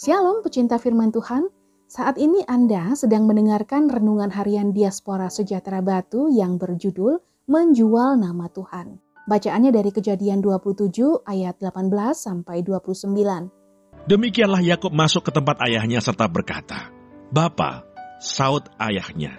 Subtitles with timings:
[0.00, 1.52] Shalom pecinta firman Tuhan,
[1.84, 8.96] saat ini Anda sedang mendengarkan renungan harian Diaspora Sejahtera Batu yang berjudul Menjual Nama Tuhan.
[9.28, 14.08] Bacaannya dari kejadian 27 ayat 18 sampai 29.
[14.08, 16.88] Demikianlah Yakub masuk ke tempat ayahnya serta berkata,
[17.28, 17.84] Bapa,
[18.24, 19.36] saut ayahnya,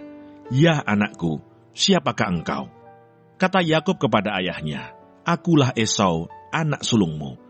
[0.54, 1.42] Ya anakku,
[1.74, 2.70] siapakah engkau?
[3.34, 4.94] Kata Yakub kepada ayahnya,
[5.26, 7.41] Akulah Esau, anak sulungmu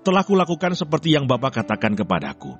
[0.00, 2.56] telah kulakukan seperti yang Bapak katakan kepadaku.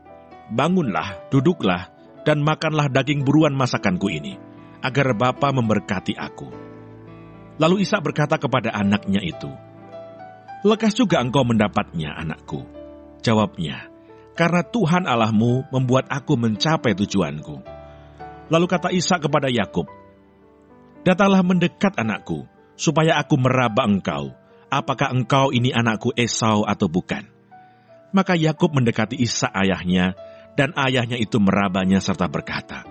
[0.50, 1.88] Bangunlah, duduklah,
[2.26, 4.36] dan makanlah daging buruan masakanku ini,
[4.84, 6.48] agar Bapa memberkati aku.
[7.60, 9.48] Lalu Isa berkata kepada anaknya itu,
[10.60, 12.68] Lekas juga engkau mendapatnya, anakku.
[13.24, 13.88] Jawabnya,
[14.36, 17.60] karena Tuhan Allahmu membuat aku mencapai tujuanku.
[18.52, 19.88] Lalu kata Isa kepada Yakub,
[21.00, 22.45] Datanglah mendekat anakku,
[22.76, 24.36] supaya aku meraba engkau,
[24.70, 27.27] apakah engkau ini anakku Esau atau bukan?
[28.15, 30.15] Maka Yakub mendekati Isa ayahnya,
[30.54, 32.87] dan ayahnya itu merabanya serta berkata,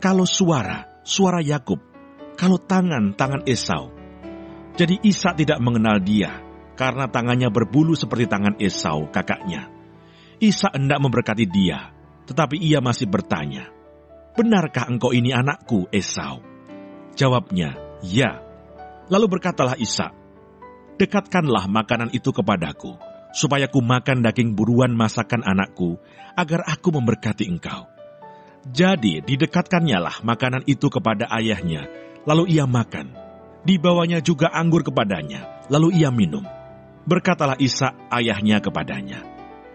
[0.00, 1.80] Kalau suara, suara Yakub,
[2.36, 3.92] kalau tangan, tangan Esau.
[4.72, 6.40] Jadi Isa tidak mengenal dia,
[6.80, 9.68] karena tangannya berbulu seperti tangan Esau, kakaknya.
[10.40, 11.92] Isa hendak memberkati dia,
[12.24, 13.68] tetapi ia masih bertanya,
[14.32, 16.40] Benarkah engkau ini anakku, Esau?
[17.12, 18.40] Jawabnya, Ya.
[19.12, 20.21] Lalu berkatalah Isa,
[21.02, 22.94] dekatkanlah makanan itu kepadaku,
[23.34, 25.98] supaya ku makan daging buruan masakan anakku,
[26.38, 27.90] agar aku memberkati engkau.
[28.62, 31.90] Jadi didekatkannyalah lah makanan itu kepada ayahnya,
[32.22, 33.18] lalu ia makan.
[33.66, 36.46] Dibawanya juga anggur kepadanya, lalu ia minum.
[37.02, 39.26] Berkatalah Isa ayahnya kepadanya,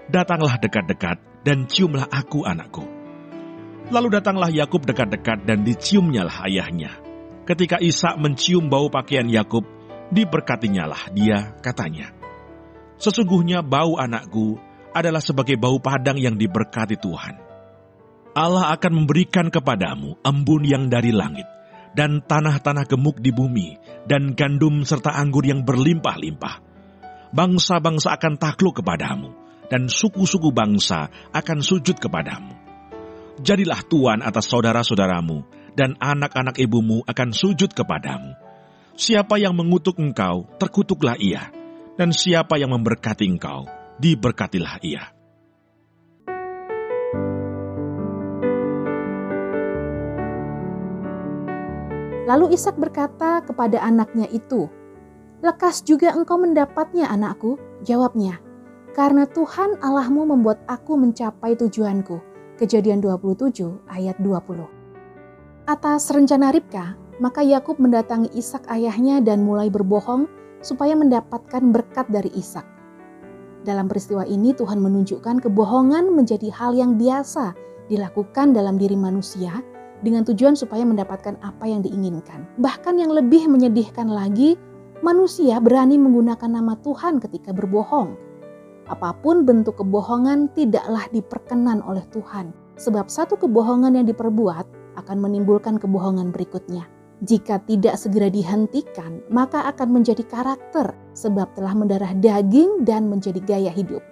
[0.07, 2.87] Datanglah dekat-dekat dan ciumlah aku anakku.
[3.91, 6.95] Lalu datanglah Yakub dekat-dekat dan diciumnya lah ayahnya.
[7.43, 9.67] Ketika Isa mencium bau pakaian Yakub,
[10.11, 12.11] diberkatinyalah dia, katanya.
[12.97, 14.57] Sesungguhnya bau anakku
[14.95, 17.35] adalah sebagai bau padang yang diberkati Tuhan.
[18.33, 21.45] Allah akan memberikan kepadamu embun yang dari langit,
[21.93, 26.65] dan tanah-tanah gemuk di bumi, dan gandum serta anggur yang berlimpah-limpah.
[27.33, 29.33] Bangsa-bangsa akan takluk kepadamu,
[29.69, 32.53] dan suku-suku bangsa akan sujud kepadamu.
[33.41, 35.45] Jadilah tuan atas saudara-saudaramu,
[35.77, 38.46] dan anak-anak ibumu akan sujud kepadamu
[38.97, 41.53] Siapa yang mengutuk engkau, terkutuklah ia.
[41.93, 43.69] Dan siapa yang memberkati engkau,
[44.01, 45.13] diberkatilah ia.
[52.25, 54.65] Lalu Ishak berkata kepada anaknya itu,
[55.45, 58.41] Lekas juga engkau mendapatnya anakku, jawabnya,
[58.97, 62.17] karena Tuhan Allahmu membuat aku mencapai tujuanku.
[62.57, 64.65] Kejadian 27 ayat 20.
[65.69, 70.29] Atas rencana Ribka, maka Yakub mendatangi Ishak ayahnya dan mulai berbohong
[70.61, 72.65] supaya mendapatkan berkat dari Ishak.
[73.65, 77.51] Dalam peristiwa ini Tuhan menunjukkan kebohongan menjadi hal yang biasa
[77.91, 79.59] dilakukan dalam diri manusia
[80.05, 82.45] dengan tujuan supaya mendapatkan apa yang diinginkan.
[82.61, 84.55] Bahkan yang lebih menyedihkan lagi,
[85.01, 88.13] manusia berani menggunakan nama Tuhan ketika berbohong.
[88.87, 94.63] Apa pun bentuk kebohongan tidaklah diperkenan oleh Tuhan, sebab satu kebohongan yang diperbuat
[94.95, 96.87] akan menimbulkan kebohongan berikutnya.
[97.17, 103.73] Jika tidak segera dihentikan, maka akan menjadi karakter sebab telah mendarah daging dan menjadi gaya
[103.73, 104.05] hidup.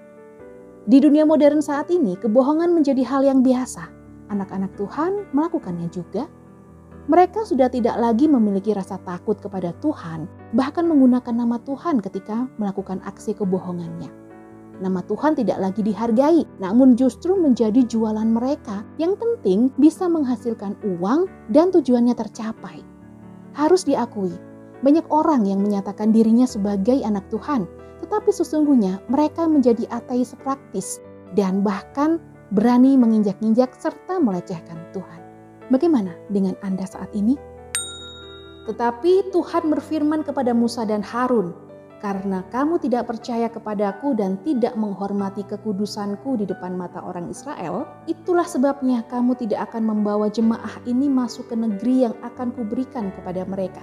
[0.90, 3.94] Di dunia modern saat ini, kebohongan menjadi hal yang biasa.
[4.34, 6.26] Anak-anak Tuhan melakukannya juga.
[7.06, 10.26] Mereka sudah tidak lagi memiliki rasa takut kepada Tuhan,
[10.58, 14.10] bahkan menggunakan nama Tuhan ketika melakukan aksi kebohongannya.
[14.82, 18.82] Nama Tuhan tidak lagi dihargai, namun justru menjadi jualan mereka.
[18.98, 22.95] Yang penting bisa menghasilkan uang dan tujuannya tercapai.
[23.56, 24.36] Harus diakui,
[24.84, 27.64] banyak orang yang menyatakan dirinya sebagai anak Tuhan,
[28.04, 31.00] tetapi sesungguhnya mereka menjadi ateis praktis
[31.40, 32.20] dan bahkan
[32.52, 35.20] berani menginjak-injak serta melecehkan Tuhan.
[35.72, 37.40] Bagaimana dengan Anda saat ini?
[38.70, 41.56] Tetapi Tuhan berfirman kepada Musa dan Harun,
[42.06, 48.46] "Karena kamu tidak percaya kepadaku dan tidak menghormati kekudusanku di depan mata orang Israel, itulah
[48.46, 53.82] sebabnya kamu tidak akan membawa jemaah ini masuk ke negeri yang akan kuberikan kepada mereka.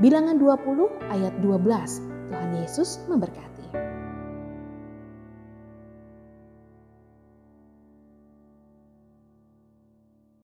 [0.00, 2.32] Bilangan 20 ayat 12.
[2.32, 3.76] Tuhan Yesus memberkati.